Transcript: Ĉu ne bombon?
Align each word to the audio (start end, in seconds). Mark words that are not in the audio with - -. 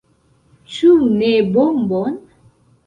Ĉu 0.77 0.89
ne 1.21 1.31
bombon? 1.59 2.21